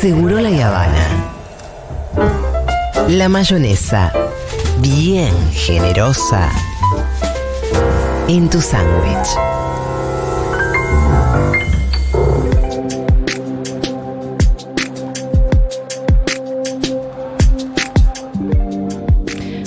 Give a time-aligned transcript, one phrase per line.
[0.00, 1.06] Seguro la Habana.
[3.08, 4.12] La mayonesa,
[4.80, 6.50] bien generosa,
[8.28, 9.45] en tu sándwich.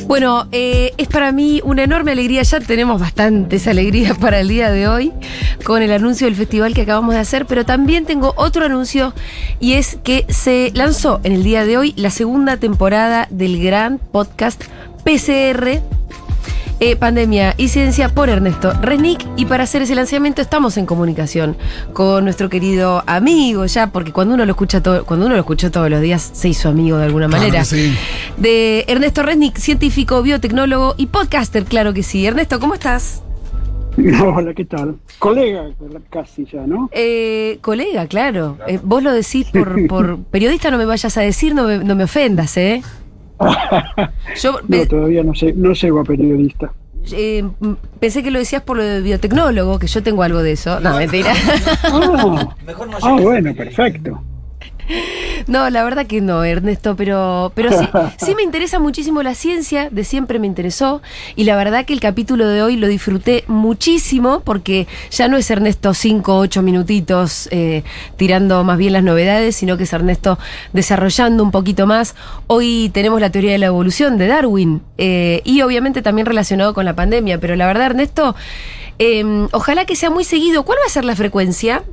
[0.09, 4.71] Bueno, eh, es para mí una enorme alegría, ya tenemos bastantes alegrías para el día
[4.71, 5.13] de hoy
[5.63, 9.13] con el anuncio del festival que acabamos de hacer, pero también tengo otro anuncio
[9.59, 13.99] y es que se lanzó en el día de hoy la segunda temporada del gran
[13.99, 14.63] podcast
[15.03, 15.79] PCR
[16.81, 19.25] eh, Pandemia y Ciencia por Ernesto Renick.
[19.35, 21.57] Y para hacer ese lanzamiento estamos en comunicación
[21.93, 25.71] con nuestro querido amigo ya, porque cuando uno lo escucha todo, cuando uno lo escuchó
[25.71, 27.59] todos los días, se hizo amigo de alguna Claro manera.
[27.59, 27.95] que sí.
[28.39, 32.25] De Ernesto Resnick, científico, biotecnólogo y podcaster, claro que sí.
[32.25, 33.21] Ernesto, ¿cómo estás?
[34.23, 34.95] Hola, ¿qué tal?
[35.19, 35.65] Colega,
[36.09, 36.89] casi ya, ¿no?
[36.93, 38.57] Eh, colega, claro.
[38.67, 41.95] Eh, vos lo decís por, por periodista, no me vayas a decir, no me, no
[41.95, 42.81] me ofendas, ¿eh?
[44.41, 46.71] Yo No, todavía no, sé, no llego a periodista.
[47.11, 47.43] eh,
[47.99, 50.79] pensé que lo decías por lo de biotecnólogo, que yo tengo algo de eso.
[50.79, 51.33] No, mentira.
[51.83, 52.55] Ah,
[53.01, 54.21] ah, bueno, perfecto.
[55.47, 57.87] No, la verdad que no, Ernesto, pero, pero sí,
[58.17, 61.01] sí me interesa muchísimo la ciencia, de siempre me interesó,
[61.35, 65.49] y la verdad que el capítulo de hoy lo disfruté muchísimo, porque ya no es
[65.49, 67.83] Ernesto cinco, ocho minutitos eh,
[68.17, 70.37] tirando más bien las novedades, sino que es Ernesto
[70.73, 72.15] desarrollando un poquito más.
[72.47, 76.85] Hoy tenemos la teoría de la evolución de Darwin, eh, y obviamente también relacionado con
[76.85, 78.35] la pandemia, pero la verdad, Ernesto,
[78.99, 80.63] eh, ojalá que sea muy seguido.
[80.63, 81.83] ¿Cuál va a ser la frecuencia?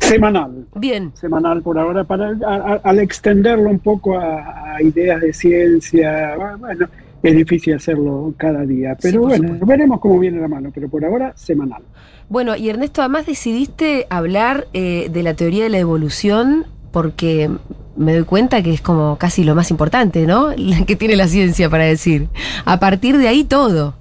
[0.00, 0.57] Semanal.
[0.74, 1.10] Bien.
[1.14, 6.36] Semanal por ahora, para a- a- al extenderlo un poco a, a ideas de ciencia,
[6.36, 6.86] bueno,
[7.22, 9.66] es difícil hacerlo cada día, pero bueno, supuesto.
[9.66, 11.82] veremos cómo viene la mano, pero por ahora semanal.
[12.28, 17.50] Bueno, y Ernesto, además decidiste hablar eh, de la teoría de la evolución porque
[17.96, 20.50] me doy cuenta que es como casi lo más importante, ¿no?
[20.86, 22.28] Que tiene la ciencia para decir.
[22.64, 23.94] A partir de ahí todo.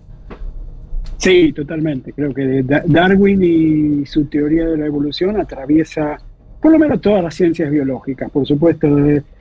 [1.18, 2.14] Sí, totalmente.
[2.14, 6.18] Creo que Da- Darwin y su teoría de la evolución atraviesa
[6.62, 8.30] por lo menos todas las ciencias biológicas.
[8.32, 8.88] Por supuesto,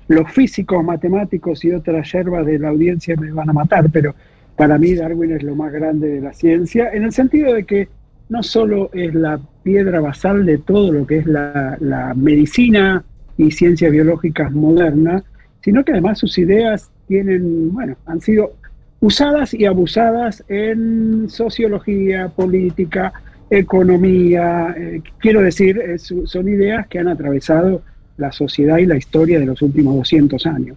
[0.08, 4.14] los físicos, matemáticos y otras yerbas de la audiencia me van a matar, pero
[4.56, 7.88] para mí Darwin es lo más grande de la ciencia, en el sentido de que
[8.28, 13.04] no solo es la piedra basal de todo lo que es la, la medicina
[13.36, 15.22] y ciencias biológicas modernas,
[15.62, 18.54] sino que además sus ideas tienen, bueno, han sido
[19.00, 23.12] usadas y abusadas en sociología, política,
[23.50, 24.74] economía.
[24.76, 27.82] eh, quiero decir, eh, son ideas que han atravesado
[28.16, 30.76] la sociedad y la historia de los últimos 200 años.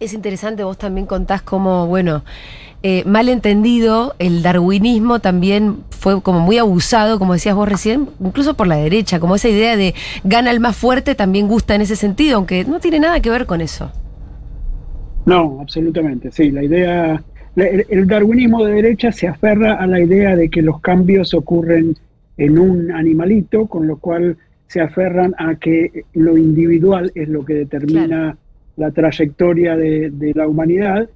[0.00, 2.22] Es interesante, vos también contás cómo, bueno,
[2.84, 8.54] eh, mal entendido, el darwinismo también fue como muy abusado, como decías vos recién, incluso
[8.54, 11.96] por la derecha, como esa idea de gana el más fuerte también gusta en ese
[11.96, 13.90] sentido, aunque no tiene nada que ver con eso.
[15.26, 16.52] No, absolutamente, sí.
[16.52, 17.22] La idea,
[17.56, 21.96] el darwinismo de derecha se aferra a la idea de que los cambios ocurren
[22.38, 27.54] en un animalito, con lo cual se aferran a que lo individual es lo que
[27.54, 28.36] determina Claro.
[28.76, 31.08] la trayectoria de, de la humanidad.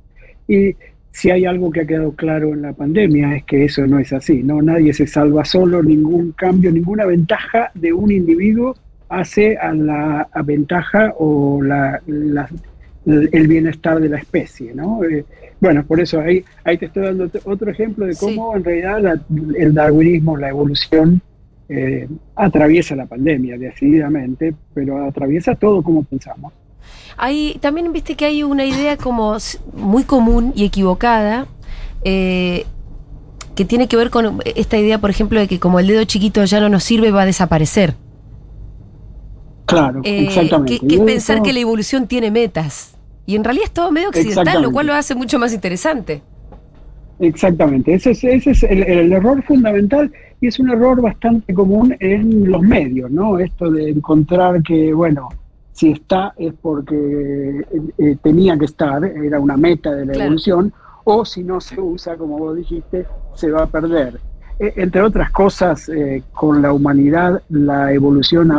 [0.48, 0.74] Y
[1.12, 4.12] si hay algo que ha quedado claro en la pandemia es que eso no es
[4.12, 4.42] así.
[4.42, 8.74] No, nadie se salva solo, ningún cambio, ninguna ventaja de un individuo
[9.08, 12.48] hace a la a ventaja o la, la-
[13.06, 15.02] el bienestar de la especie, ¿no?
[15.04, 15.24] Eh,
[15.60, 19.00] bueno, por eso ahí, ahí te estoy dando ot- otro ejemplo de cómo en realidad
[19.00, 19.20] la-
[19.58, 21.20] el darwinismo, la evolución,
[21.68, 26.52] eh, atraviesa la pandemia decididamente, pero atraviesa todo como pensamos.
[27.16, 29.36] Hay, también viste que hay una idea como
[29.74, 31.46] muy común y equivocada
[32.04, 32.64] eh,
[33.54, 36.44] que tiene que ver con esta idea, por ejemplo, de que como el dedo chiquito
[36.44, 37.94] ya no nos sirve, va a desaparecer.
[39.72, 40.78] Claro, Eh, exactamente.
[40.80, 42.94] que, que es pensar eso- que la evolución tiene metas.
[43.26, 46.22] Y en realidad es todo medio occidental, lo cual lo hace mucho más interesante.
[47.20, 51.94] Exactamente, ese es, ese es el, el error fundamental y es un error bastante común
[52.00, 53.38] en los medios, ¿no?
[53.38, 55.28] Esto de encontrar que, bueno,
[55.72, 56.96] si está es porque
[57.60, 57.64] eh,
[57.98, 60.24] eh, tenía que estar, era una meta de la Claro.
[60.26, 60.72] evolución,
[61.04, 63.06] o si no se usa, como vos dijiste,
[63.36, 64.18] se va a perder.
[64.62, 68.52] Eh, entre otras cosas, eh, con la humanidad la evolución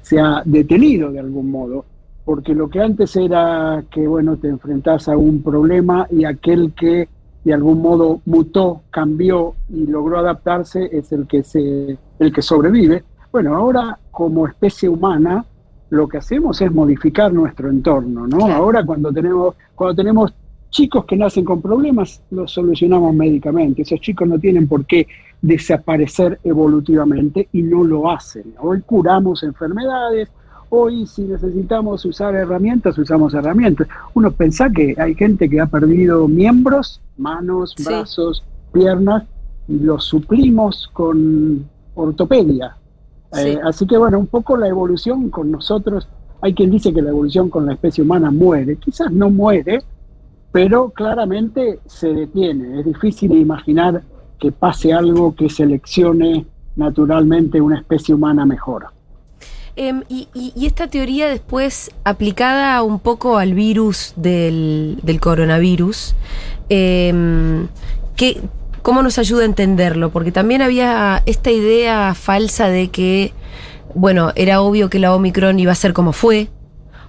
[0.00, 1.84] se ha detenido de algún modo,
[2.24, 7.10] porque lo que antes era que, bueno, te enfrentás a un problema y aquel que
[7.44, 13.04] de algún modo mutó, cambió y logró adaptarse es el que se el que sobrevive.
[13.30, 15.44] Bueno, ahora como especie humana
[15.90, 18.46] lo que hacemos es modificar nuestro entorno, ¿no?
[18.50, 20.32] Ahora cuando tenemos cuando tenemos
[20.70, 23.82] chicos que nacen con problemas, los solucionamos médicamente.
[23.82, 25.06] Esos chicos no tienen por qué
[25.42, 28.54] desaparecer evolutivamente y no lo hacen.
[28.58, 30.28] Hoy curamos enfermedades,
[30.68, 33.88] hoy si necesitamos usar herramientas, usamos herramientas.
[34.14, 39.24] Uno piensa que hay gente que ha perdido miembros, manos, brazos, piernas,
[39.68, 42.76] y los suplimos con ortopedia.
[43.36, 46.08] Eh, así que bueno, un poco la evolución con nosotros,
[46.40, 49.82] hay quien dice que la evolución con la especie humana muere, quizás no muere,
[50.52, 52.80] pero claramente se detiene.
[52.80, 54.02] Es difícil imaginar
[54.38, 58.86] que pase algo que seleccione naturalmente una especie humana mejor.
[59.76, 60.28] Em, y,
[60.66, 66.14] esta teoría después aplicada un poco al virus del, coronavirus,
[66.68, 67.66] eh,
[68.82, 70.10] ¿cómo nos ayuda a entenderlo?
[70.10, 73.32] Porque también había esta idea falsa de que,
[73.94, 76.48] bueno, era obvio que la Omicron iba a ser como fue,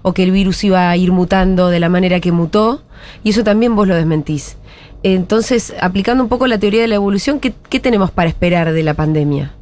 [0.02, 2.82] o que el virus iba a ir mutando de la manera que mutó,
[3.24, 4.58] y eso también vos lo desmentís.
[5.04, 8.94] Entonces, aplicando un poco la teoría de la evolución, ¿qué, tenemos para esperar de la
[8.94, 9.54] pandemia?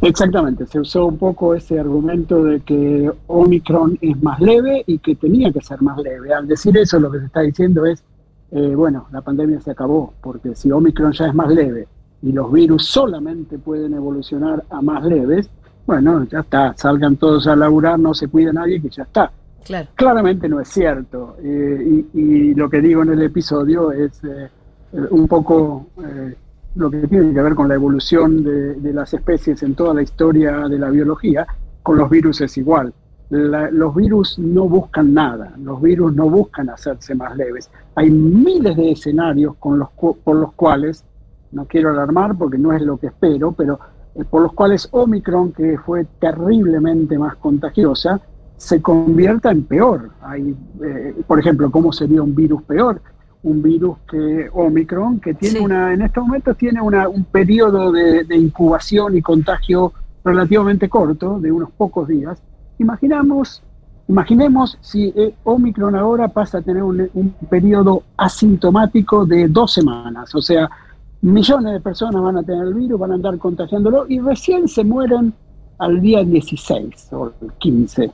[0.00, 5.16] Exactamente, se usó un poco ese argumento de que Omicron es más leve y que
[5.16, 6.32] tenía que ser más leve.
[6.32, 8.02] Al decir eso, lo que se está diciendo es,
[8.52, 11.88] eh, bueno, la pandemia se acabó, porque si Omicron ya es más leve
[12.22, 15.50] y los virus solamente pueden evolucionar a más leves,
[15.88, 19.32] bueno, ya está, salgan todos a laburar, no se cuida nadie, que ya está.
[19.94, 21.36] Claramente no es cierto.
[21.42, 24.50] Eh, y, lo que digo en el episodio es eh,
[25.10, 26.34] un poco eh,
[26.74, 30.68] lo que tiene que ver con la evolución de, las especies en toda la historia
[30.68, 31.46] de la biología.
[31.82, 32.92] Con los virus es igual.
[33.30, 37.70] los virus no buscan nada, los virus no buscan hacerse más leves.
[37.94, 41.02] Hay miles de escenarios con los, por los cuales,
[41.50, 43.80] no quiero alarmar porque no es lo que espero, pero
[44.30, 48.20] por los cuales Omicron, que fue terriblemente más contagiosa,
[48.56, 50.10] se convierta en peor.
[50.20, 53.00] Hay, eh, por ejemplo, ¿cómo sería un virus peor?
[53.42, 58.26] Un virus que Omicron, que tiene una, en estos momentos tiene una, un periodo de,
[58.36, 59.92] incubación y contagio
[60.24, 62.42] relativamente corto, de unos pocos días.
[62.78, 63.62] Imaginamos,
[64.08, 70.34] imaginemos si eh, Omicron ahora pasa a tener un, un periodo asintomático de dos semanas,
[70.34, 70.68] o sea,
[71.20, 74.84] millones de personas van a tener el virus, van a andar contagiándolo y recién se
[74.84, 75.32] mueren
[75.78, 78.10] al día 16 o 15.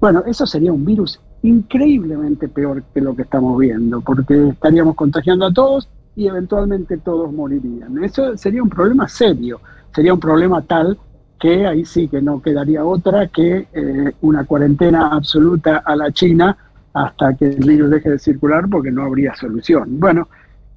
[0.00, 5.46] Bueno, eso sería un virus increíblemente peor que lo que estamos viendo, porque estaríamos contagiando
[5.46, 8.02] a todos y eventualmente todos morirían.
[8.02, 9.60] Eso sería un problema serio,
[9.94, 10.98] sería un problema tal
[11.38, 16.56] que ahí sí que no quedaría otra que eh, una cuarentena absoluta a la China
[16.92, 20.00] hasta que el virus deje de circular porque no habría solución.
[20.00, 20.28] Bueno,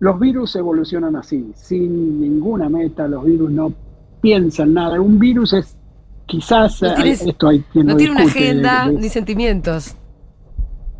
[0.01, 3.71] los virus evolucionan así, sin ninguna meta, los virus no
[4.19, 4.99] piensan nada.
[4.99, 5.77] Un virus es
[6.25, 9.95] quizás no eh, esto hay no tiene una agenda ni sentimientos.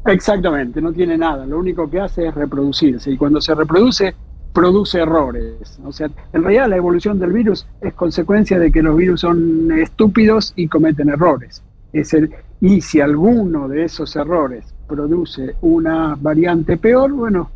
[0.06, 1.48] Exactamente, no tiene nada.
[1.48, 4.14] Lo único que hace es reproducirse y cuando se reproduce
[4.54, 5.80] produce errores.
[5.84, 9.72] O sea, en realidad la evolución del virus es consecuencia de que los virus son
[9.80, 11.64] estúpidos y cometen errores.
[11.92, 17.50] Es el, y si alguno de esos errores produce una variante peor, bueno,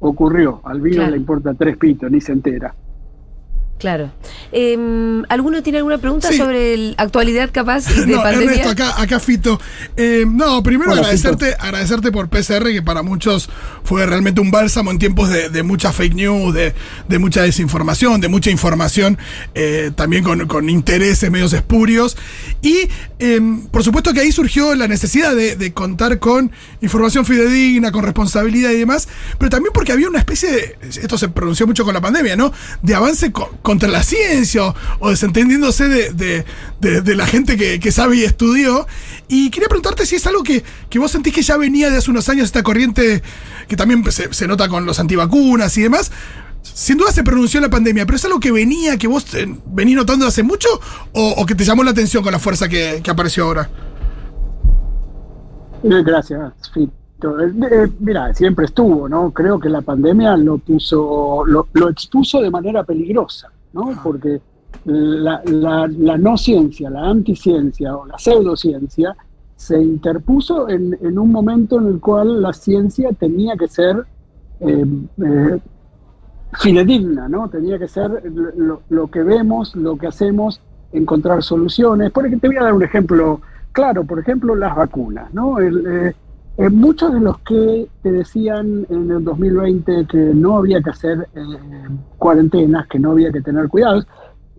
[0.00, 0.60] ocurrió.
[0.64, 2.74] Al virus le importa tres pitos, ni se entera.
[3.78, 4.10] Claro.
[4.50, 4.76] Eh,
[5.28, 8.50] ¿Alguno tiene alguna pregunta sobre la actualidad capaz de no, pandemia?
[8.50, 9.60] Ernesto, acá, acá Fito.
[9.96, 13.48] Eh, no, primero agradecerte, agradecerte por PCR, que para muchos
[13.84, 16.74] fue realmente un bálsamo en tiempos de, de mucha fake news, de,
[17.08, 19.16] de, mucha desinformación, de mucha información,
[19.54, 22.16] eh, también con, con, intereses medios espurios.
[22.60, 22.88] Y
[23.20, 28.02] em, por supuesto que ahí surgió la necesidad de, de, contar con información fidedigna, con
[28.02, 29.08] responsabilidad y demás,
[29.38, 32.52] pero también porque había una especie de, esto se pronunció mucho con la pandemia, ¿no?
[32.82, 38.86] De avance con contra la ciencia o, desentendiéndose de, la gente que, sabe y estudió.
[39.28, 40.64] Y quería preguntarte si es algo que,
[40.98, 43.22] vos sentís que ya venía de hace unos años, esta corriente
[43.68, 46.10] que también se, nota con los antivacunas y demás.
[46.62, 49.96] Sin duda se pronunció la pandemia, pero es algo que venía, que vos eh, venís
[49.96, 50.68] notando hace mucho
[51.12, 53.68] o, que te llamó la atención con la fuerza que, apareció ahora.
[55.82, 56.40] Eh, gracias,
[57.20, 59.32] eh, eh, mira, siempre estuvo, ¿no?
[59.32, 63.90] Creo que la pandemia lo puso, lo, expuso de manera peligrosa, ¿no?
[64.02, 64.40] Porque
[64.84, 69.16] la, no ciencia, la anticiencia o la pseudociencia
[69.56, 74.04] se interpuso en, un momento en el cual la ciencia tenía que ser
[74.60, 74.84] eh,
[76.52, 77.48] fidedigna, ¿no?
[77.48, 78.22] Tenía que ser
[78.88, 80.60] lo, que vemos, lo que hacemos,
[80.92, 82.10] encontrar soluciones.
[82.12, 83.40] Porque te voy a dar un ejemplo
[83.72, 85.58] claro, por ejemplo, las vacunas, ¿no?
[85.58, 86.14] El, eh,
[86.70, 91.40] muchos de los que te decían en el 2020 que no había que hacer eh,
[92.18, 94.06] cuarentenas, que no había que tener cuidados,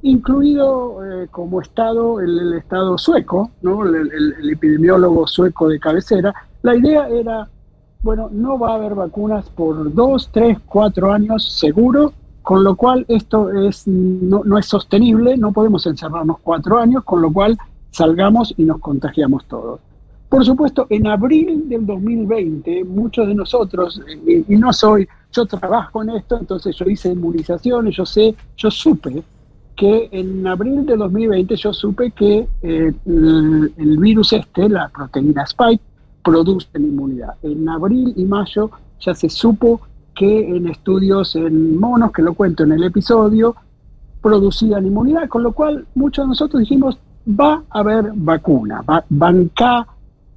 [0.02, 3.84] incluido eh, como Estado el, Estado sueco, ¿no?
[3.86, 7.50] El, epidemiólogo sueco de cabecera, la idea era,
[8.02, 13.06] bueno, no va a haber vacunas por dos, tres, cuatro años seguro, con lo cual
[13.10, 17.58] esto es, no, no es sostenible, no podemos encerrarnos cuatro años, con lo cual
[17.92, 19.82] salgamos y nos contagiamos todos.
[20.30, 26.04] Por supuesto, en abril del 2020, muchos de nosotros, eh, y no soy, yo trabajo
[26.04, 29.24] en esto, entonces yo hice inmunizaciones, yo sé, yo supe
[29.76, 35.82] que en abril de 2020 yo supe que eh, el, virus este, la proteína Spike,
[36.24, 37.36] produce inmunidad.
[37.42, 38.70] En abril y mayo
[39.00, 39.82] ya se supo
[40.14, 43.56] que en estudios en monos, que lo cuento en el episodio,
[44.22, 49.88] producían inmunidad, con lo cual muchos de nosotros dijimos, va a haber vacuna, va, banca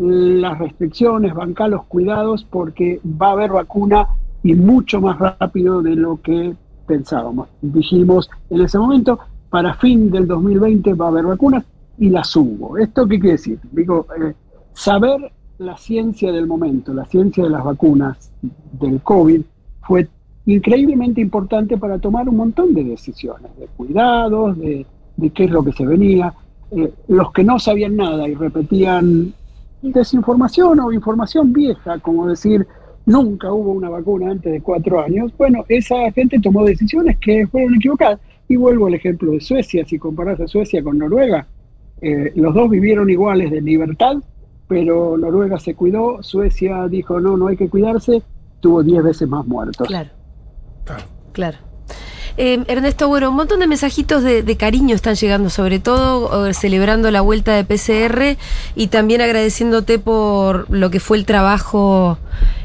[0.03, 4.09] las restricciones, banca los cuidados, porque va a haber vacuna
[4.43, 6.55] y mucho más rápido de lo que
[6.87, 7.49] pensábamos.
[7.61, 11.65] Dijimos en ese momento, para fin del 2020 va a haber vacunas
[11.99, 12.77] y las hubo.
[12.79, 13.59] ¿Esto qué quiere decir?
[13.71, 14.35] Digo, eh,
[14.73, 18.33] saber la ciencia del momento, la ciencia de las vacunas
[18.73, 19.43] del COVID,
[19.83, 20.09] fue
[20.47, 24.85] increíblemente importante para tomar un montón de decisiones, de cuidados, de,
[25.33, 26.35] qué es lo que se venía.
[26.73, 29.35] Eh, los que no sabían nada y repetían
[29.83, 32.67] desinformación o información vieja, como decir,
[33.07, 37.75] nunca hubo una vacuna antes de cuatro años, bueno, esa gente tomó decisiones que fueron
[37.75, 38.21] equivocadas.
[38.49, 41.47] Y vuelvo al ejemplo de Suecia, si comparas a Suecia con Noruega,
[42.01, 44.17] eh, los dos vivieron iguales de libertad,
[44.69, 48.23] pero Noruega se cuidó, Suecia dijo no, no hay que cuidarse,
[48.61, 49.87] tuvo diez veces más muertos.
[49.87, 50.11] Claro.
[50.85, 51.05] Claro.
[51.33, 51.72] claro.
[52.37, 57.21] Eh, Ernesto, bueno, un montón de mensajitos de, cariño están llegando, sobre todo celebrando la
[57.21, 58.39] vuelta de PCR
[58.75, 62.19] y también agradeciéndote por lo que fue el trabajo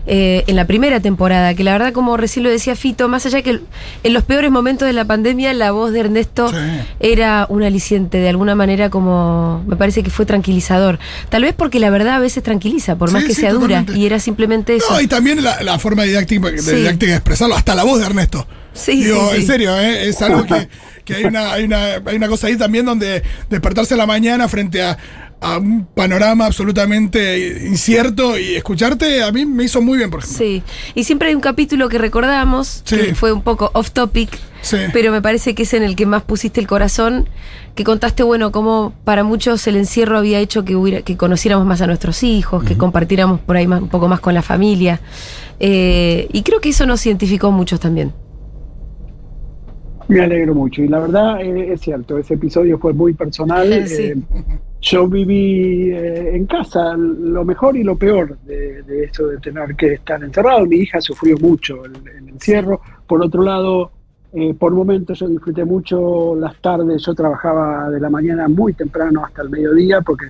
[0.06, 3.42] eh, en la primera temporada, que la verdad, como recién lo decía Fito, más allá
[3.42, 3.60] que
[4.04, 6.52] en los peores momentos de la pandemia, la voz de Ernesto
[7.00, 11.00] era un aliciente, de alguna manera como me parece que fue tranquilizador.
[11.30, 14.20] Tal vez porque la verdad a veces tranquiliza, por más que sea dura, y era
[14.20, 14.94] simplemente eso.
[14.94, 18.48] No, y también la, forma didáctica, de, didáctica de expresarlo, hasta la voz de Ernesto.
[18.74, 20.08] Sí, Digo, en serio, ¿eh?
[20.08, 23.98] es algo que, hay, una, hay, una, hay una cosa ahí también donde despertarse a
[23.98, 24.98] la mañana frente a,
[25.42, 30.38] un panorama absolutamente incierto y escucharte a mí me hizo muy bien, por ejemplo.
[30.38, 30.64] Sí,
[30.96, 34.30] y siempre hay un capítulo que recordamos, que fue un poco off topic,
[34.94, 37.30] pero me parece que es en el que más pusiste el corazón,
[37.76, 41.82] que contaste, bueno, cómo para muchos el encierro había hecho que, hubiera, que conociéramos más
[41.82, 45.00] a nuestros hijos, que compartiéramos por ahí un poco más con la familia.
[45.60, 48.14] Eh, y creo que eso nos identificó muchos también.
[50.08, 53.68] Me alegro mucho y la verdad eh, es cierto, ese episodio fue muy personal.
[53.98, 54.16] Eh,
[54.80, 59.94] yo viví eh, en casa lo mejor y lo peor de, eso de tener que
[59.94, 60.66] estar encerrado.
[60.66, 62.80] Mi hija sufrió mucho el, el encierro.
[63.08, 63.92] Por otro lado,
[64.60, 67.04] por momentos yo disfruté mucho las tardes.
[67.04, 70.28] Yo trabajaba de la mañana muy temprano hasta el mediodía porque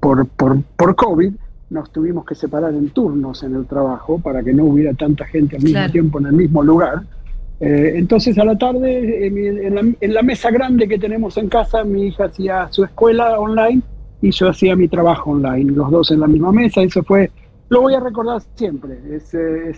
[0.00, 1.32] por, por, por COVID
[1.70, 5.56] nos tuvimos que separar en turnos en el trabajo para que no hubiera tanta gente
[5.56, 7.02] al mismo tiempo en el mismo lugar.
[7.62, 12.24] Eh, entonces a la tarde, en la, mesa grande que tenemos en casa, mi hija
[12.24, 13.80] hacía su escuela online
[14.20, 16.82] y yo hacía mi trabajo online, los dos en la misma mesa.
[16.82, 17.30] Eso fue,
[17.68, 19.72] lo voy a recordar siempre, eh,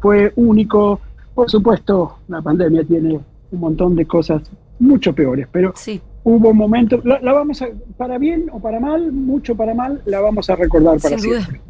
[0.00, 0.98] fue único.
[1.34, 4.40] Por supuesto, la pandemia tiene un montón de cosas
[4.78, 6.00] mucho peores, pero sí.
[6.24, 10.48] hubo momentos, la, vamos a, para bien o para mal, mucho para mal, la vamos
[10.48, 11.60] a recordar para siempre.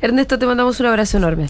[0.00, 1.48] Ernesto, te mandamos un abrazo enorme.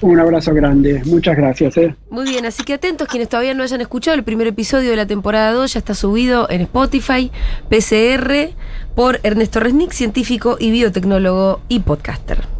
[0.00, 1.76] Un abrazo grande, muchas gracias.
[1.76, 1.94] ¿eh?
[2.10, 5.06] Muy bien, así que atentos quienes todavía no hayan escuchado, el primer episodio de la
[5.06, 7.30] temporada 2 ya está subido en Spotify,
[7.68, 8.54] PCR,
[8.94, 12.53] por Ernesto Resnick, científico y biotecnólogo y podcaster.